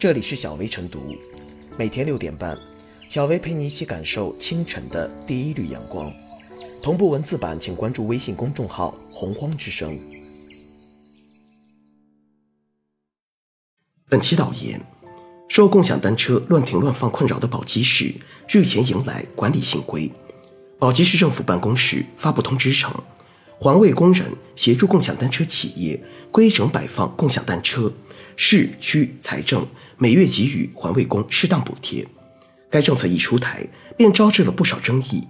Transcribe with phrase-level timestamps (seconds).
[0.00, 1.14] 这里是小薇晨读，
[1.76, 2.56] 每天六点半，
[3.10, 6.10] 小薇陪你一起感受清晨的第一缕阳光。
[6.82, 10.00] 同步文字版，请关注微信公众号“洪荒之声”。
[14.08, 14.80] 本期导言：
[15.50, 18.14] 受共享单车乱停乱放困扰的宝鸡市
[18.48, 20.10] 日前迎来管理新规。
[20.78, 22.90] 宝鸡市政府办公室发布通知称，
[23.58, 27.92] 环卫工人协助共享单车企业规整摆放共享单车，
[28.36, 29.66] 市区财政
[29.98, 32.06] 每月给予环卫工适当补贴。
[32.70, 33.66] 该政策一出台，
[33.96, 35.26] 便招致了不少争议。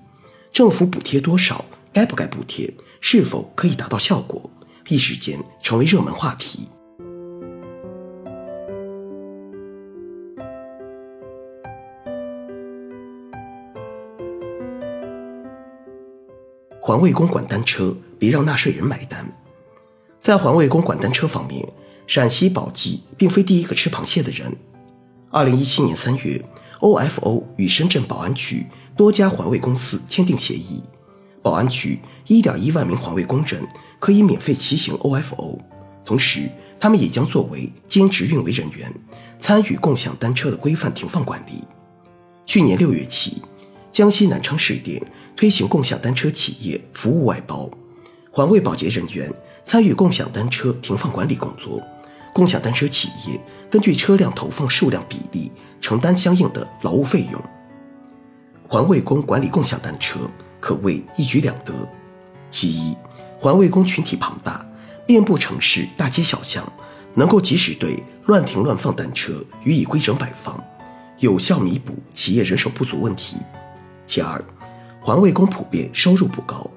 [0.52, 1.64] 政府补贴多少？
[1.92, 2.72] 该不该补贴？
[3.00, 4.50] 是否可以达到效果？
[4.88, 6.68] 一时间成为热门话题。
[16.82, 19.24] 环卫工管单车，别让纳税人买单。
[20.30, 21.66] 在环卫工管单车方面，
[22.06, 24.56] 陕西宝鸡并非第一个吃螃蟹的人。
[25.28, 26.40] 二零一七年三月
[26.78, 28.64] ，OFO 与深圳宝安区
[28.96, 30.84] 多家环卫公司签订协议，
[31.42, 33.66] 宝安区一点一万名环卫工人
[33.98, 35.58] 可以免费骑行 OFO，
[36.04, 38.88] 同时他们也将作为兼职运维人员，
[39.40, 41.64] 参与共享单车的规范停放管理。
[42.46, 43.42] 去年六月起，
[43.90, 45.04] 江西南昌试点。
[45.34, 47.68] 推行共享单车企业服务外包，
[48.30, 49.28] 环卫保洁人员
[49.70, 51.80] 参与共享单车停放管理工作，
[52.34, 53.40] 共享单车企业
[53.70, 55.48] 根据车辆投放数量比例
[55.80, 57.40] 承担相应的劳务费用。
[58.66, 60.18] 环卫工管理共享单车
[60.58, 61.72] 可谓一举两得：
[62.50, 62.96] 其一，
[63.38, 64.66] 环卫工群体庞大，
[65.06, 66.64] 遍布城市大街小巷，
[67.14, 70.60] 能够及时对乱停乱放单车予以规整摆放，
[71.20, 73.36] 有效弥补企业人手不足问题；
[74.04, 74.44] 其二，
[75.00, 76.68] 环卫工普遍收入不高，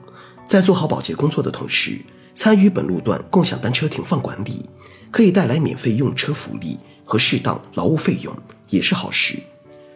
[0.48, 2.00] 在做好保洁工作的同时，
[2.36, 4.66] 参与本路段共享单车停放管理，
[5.12, 8.36] 可以带来免费用车福利和适当劳务费用，
[8.70, 9.38] 也是好事。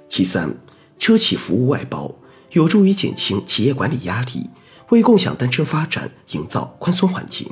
[0.08, 0.56] 其三，
[1.00, 2.14] 车企服务外包
[2.52, 4.50] 有助于减轻企业管理压力，
[4.89, 7.50] 为共享单车发展营造宽松环境。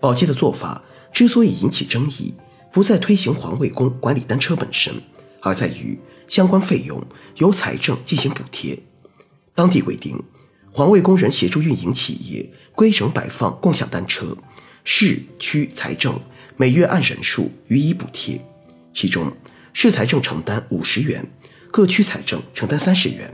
[0.00, 2.34] 宝鸡的做法之所以引起争议，
[2.72, 4.94] 不在推行环卫工管理单车本身，
[5.40, 7.02] 而在于相关费用
[7.36, 8.78] 由财政进行补贴。
[9.54, 10.22] 当地规定，
[10.76, 14.36] 环卫工人协助运营企业规整摆放共享单车，
[14.84, 16.20] 市区财政
[16.58, 18.38] 每月按人数予以补贴，
[18.92, 19.32] 其中
[19.72, 21.26] 市财政承担五十元，
[21.70, 23.32] 各区财政承担三十元。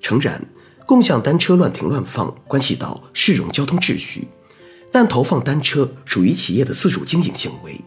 [0.00, 0.46] 诚然，
[0.86, 4.28] 共享单车乱停乱放关系到市容交通秩序，
[4.92, 7.80] 但投放单车属于企业的自主经营行为，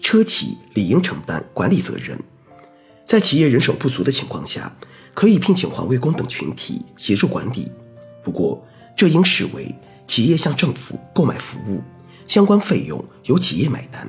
[0.00, 2.18] 车企理应承担管理责任。
[3.06, 4.76] 在企业人手不足的情况下。
[5.12, 7.68] 可以聘请环卫工等群体协助管理，
[8.22, 8.64] 不过
[8.96, 9.74] 这应视为
[10.06, 11.82] 企业向政府购买服务，
[12.26, 14.08] 相关费用由企业买单。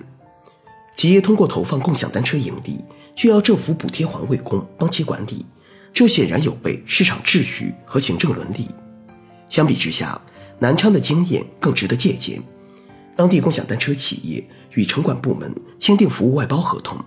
[0.96, 2.84] 企业通过投放共享单车盈利，
[3.16, 5.46] 却要政府补贴环卫工帮其管理，
[5.94, 8.68] 这显然有悖市场秩序和行政伦理。
[9.50, 10.22] 相比之下，
[10.60, 12.42] 南昌的经验更值得借鉴。
[13.16, 16.98] 当地共享单车企业与城管部门签订服务外包合同，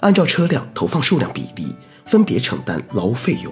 [0.00, 1.74] 按照车辆投放数量比例。
[2.04, 3.50] 分别承担劳务费用，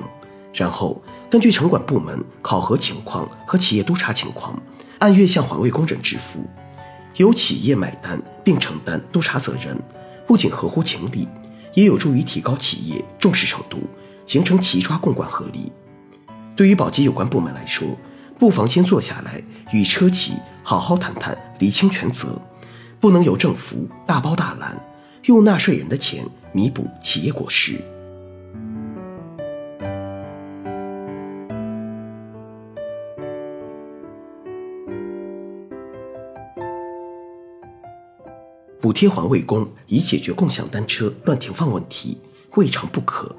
[0.53, 1.01] 然后
[1.31, 4.61] 根据城管部门考核情况和企业督查情况，
[4.99, 6.45] 按月向环卫工人支付，
[7.17, 9.77] 由企业买单并承担督查责任，
[10.27, 11.29] 不仅合乎情理，
[11.75, 13.79] 也有助于提高企业重视程度，
[14.27, 15.71] 形成齐抓共管合力。
[16.57, 17.87] 对于保洁有关部门来说，
[18.39, 20.33] 不妨先坐下来与车企
[20.63, 22.41] 好好谈谈，厘清权责，
[22.99, 24.79] 不能由政府大包大揽，
[25.27, 27.81] 用纳税人的钱弥补企业过失。
[38.81, 42.17] 补贴环卫工以解决共享单车乱停放问题，
[42.55, 43.37] 未尝不可。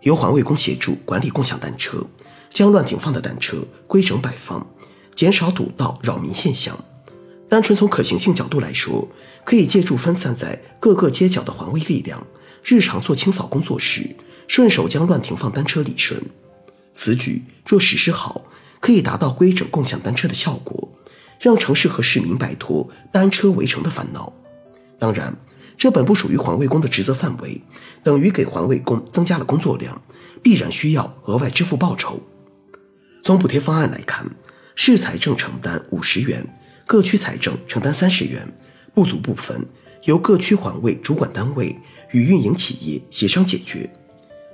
[0.00, 2.04] 由环卫工协助管理共享单车，
[2.50, 4.66] 将乱停放的单车规整摆放，
[5.14, 6.76] 减少堵道扰民现象。
[7.48, 9.06] 单纯从可行性角度来说，
[9.44, 12.26] 可以借助分散在各个街角的环卫力量，
[12.64, 14.16] 日常做清扫工作时，
[14.48, 16.20] 顺手将乱停放单车理顺。
[16.94, 18.46] 此举若实施好，
[18.80, 20.88] 可以达到规整共享单车的效果。
[21.42, 24.32] 让城市和市民摆脱单车围城的烦恼。
[24.96, 25.36] 当然，
[25.76, 27.60] 这本不属于环卫工的职责范围，
[28.04, 30.00] 等于给环卫工增加了工作量，
[30.40, 32.20] 必然需要额外支付报酬。
[33.24, 34.24] 从补贴方案来看，
[34.76, 36.46] 市财政承担五十元，
[36.86, 38.46] 各区财政承担三十元，
[38.94, 39.66] 不足部分
[40.04, 41.76] 由各区环卫主管单位
[42.12, 43.90] 与运营企业协商解决。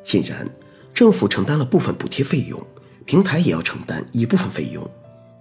[0.03, 0.49] 显然，
[0.95, 2.67] 政府承担了部分补贴费用，
[3.05, 4.91] 平台也要承担一部分费用。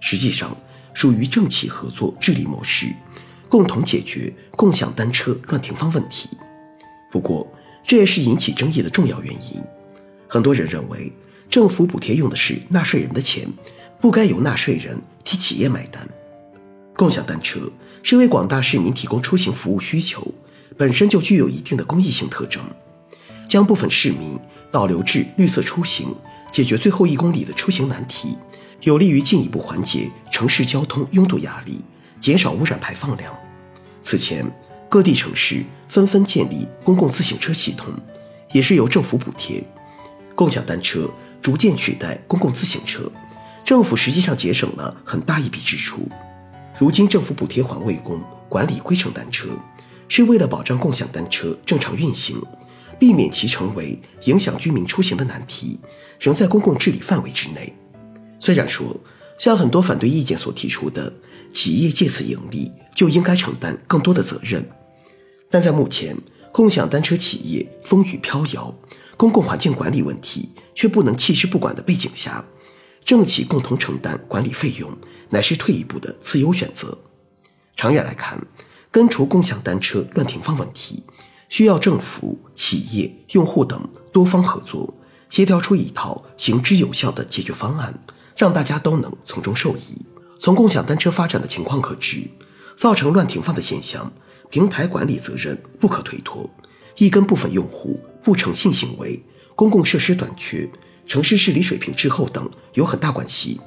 [0.02, 0.54] 实际上。
[0.98, 2.88] 属于政企合作治理模式，
[3.48, 6.28] 共同解决共享单车乱停放问题。
[7.12, 7.48] 不过，
[7.86, 9.62] 这也是引起争议的重要原因。
[10.28, 11.14] 很多人认为，
[11.52, 13.48] 政府补贴用的是纳税人的钱，
[14.02, 16.02] 不该由纳税人替企业买单。
[16.96, 17.72] 共享单车
[18.02, 20.34] 是为广大市民提供出行服务需求，
[20.80, 22.60] 本身就具有一定的公益性特征。
[23.48, 24.36] 将部分市民
[24.72, 26.16] 导流至绿色出行，
[26.52, 28.36] 解决最后一公里的出行难题，
[28.82, 31.82] 有利于进一步缓解城市交通拥堵压力，
[32.20, 33.34] 减少污染排放量。
[34.04, 34.50] 此前，
[34.88, 37.94] 各地城市纷纷建立公共自行车系统，
[38.52, 39.64] 也是由政府补贴。
[40.36, 41.10] 共享单车
[41.42, 43.12] 逐渐取代公共自行车，
[43.66, 46.08] 政府实际上节省了很大一笔支出。
[46.78, 49.48] 如今，政府补贴环卫工管理规程单车，
[50.08, 52.40] 是为了保障共享单车正常运行，
[53.00, 55.80] 避免其成为影响居民出行的难题，
[56.20, 57.74] 仍在公共治理范围之内。
[58.40, 58.96] 虽然说，
[59.38, 61.14] 像很多反对意见所提出的，
[61.54, 64.68] 企业借此盈利就应该承担更多的责任，
[65.50, 66.18] 但在目前
[66.52, 68.74] 共享单车企业风雨飘摇。
[69.16, 72.46] 公共环境管理问题却不能弃之不管的背景下，
[73.04, 74.96] 政企共同承担管理费用，
[75.30, 76.96] 乃是退一步的自由选择。
[77.76, 78.40] 长远来看，
[78.92, 81.04] 根除共享单车乱停放问题，
[81.50, 84.94] 需要政府、企业、用户等多方合作，
[85.32, 88.00] 协调出一套行之有效的解决方案，
[88.38, 90.06] 让大家都能从中受益。
[90.40, 92.24] 从共享单车发展的情况可知，
[92.76, 94.14] 造成乱停放的现象，
[94.50, 96.50] 平台管理责任不可推脱，
[96.98, 98.00] 亦跟部分用户。
[98.24, 99.24] 不诚信行为、
[99.56, 100.70] 公共设施短缺、
[101.08, 103.58] 城市治理水平滞后等有很大关系。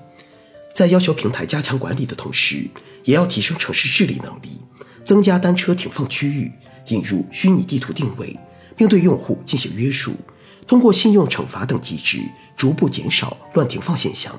[0.75, 2.69] 在要求平台加强管理的同时，
[3.05, 4.61] 也要提升城市治理能力，
[5.03, 6.53] 增加单车停放区域，
[6.89, 8.39] 引入虚拟地图定位，
[8.77, 10.15] 并对用户进行约束，
[10.67, 12.21] 通过信用惩罚等机制，
[12.55, 14.39] 逐步减少乱停放现象。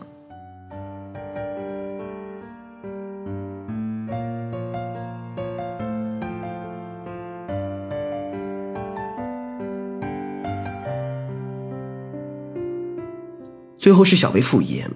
[13.81, 14.88] 最后是小微复言，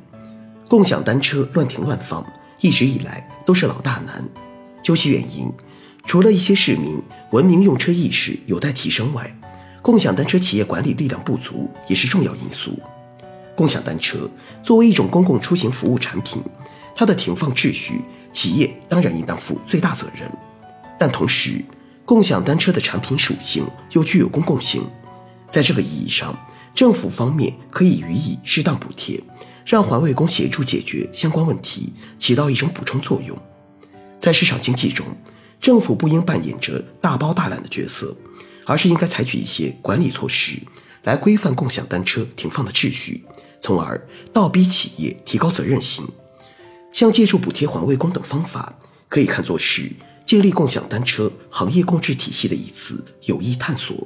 [0.68, 2.24] 共享单车乱停乱放
[2.62, 4.24] 一直以来都是老大难。
[4.84, 5.52] 究其原因，
[6.06, 7.02] 除了一些市民
[7.32, 9.36] 文明用车意识有待提升外，
[9.82, 12.80] 共享单车企业管理力量不足也是重要因素。
[13.56, 14.30] 共享单车
[14.62, 16.44] 作为一种公共出行服务产品，
[16.94, 20.32] 它的停放秩序，企业当然应当负最大责任。
[21.00, 21.66] 但同时，
[22.06, 24.86] 共享单车的产品属性又具有公共性，
[25.50, 26.38] 在这个意义上。
[26.76, 29.24] 政府方面可以予以适当补贴，
[29.66, 33.36] 让环卫工协助解决相关问题，起到一种补充作用。
[34.20, 35.06] 在市场经济中，
[35.62, 38.14] 政府不应扮演着大包大揽的角色，
[38.66, 40.60] 而是应该采取一些管理措施，
[41.04, 43.24] 来规范共享单车停放的秩序，
[43.62, 46.06] 从而倒逼企业提高责任心。
[46.92, 48.78] 像借助补贴环卫工等方法，
[49.08, 49.90] 可以看作是
[50.26, 54.06] 建立共享单车行业共治体系的一次有益探索。